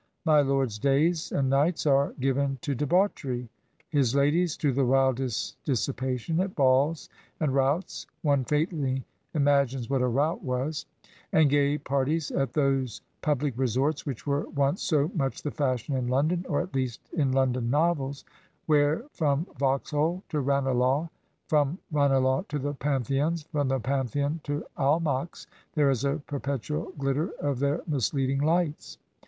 My 0.25 0.41
lotd's 0.41 0.79
days 0.79 1.31
and 1.31 1.47
nights 1.47 1.85
ate 1.85 2.19
given 2.19 2.57
to 2.63 2.73
debauchety, 2.75 3.47
his 3.87 4.15
lady's 4.15 4.57
to 4.57 4.73
the 4.73 4.83
wildest 4.83 5.63
dissipa 5.63 6.17
tion 6.17 6.39
at 6.39 6.55
balls 6.55 7.07
and 7.39 7.53
touts 7.53 8.07
(one 8.23 8.43
faintly 8.43 9.05
imagines 9.35 9.91
what 9.91 10.01
a 10.01 10.09
rotd 10.09 10.41
was 10.41 10.87
I) 11.05 11.37
and 11.37 11.49
gay 11.51 11.77
parties 11.77 12.31
at 12.31 12.53
those 12.53 13.01
public 13.21 13.53
resorts 13.55 14.03
which 14.03 14.25
were 14.25 14.49
once 14.55 14.81
so 14.81 15.11
much 15.13 15.43
the 15.43 15.51
fashion 15.51 15.95
in 15.95 16.07
London, 16.07 16.47
ot 16.49 16.57
at 16.63 16.73
least 16.73 17.01
in 17.13 17.31
Lon 17.31 17.51
don 17.51 17.69
novels> 17.69 18.25
where 18.65 19.03
from 19.13 19.45
Vauxhall 19.59 20.23
to 20.29 20.39
Ranelagh, 20.41 21.09
from 21.47 21.77
Ranelagh 21.91 22.47
to 22.47 22.57
the 22.57 22.73
Pantheon, 22.73 23.35
ffoni 23.35 23.69
the 23.69 23.79
Pantheon 23.79 24.39
to 24.45 24.65
Al 24.79 24.99
mack's, 24.99 25.45
there 25.75 25.91
is 25.91 26.03
a 26.03 26.17
perpetual 26.25 26.91
glitter 26.97 27.29
of 27.39 27.59
their 27.59 27.83
misleading 27.85 28.39
Ughts. 28.41 28.97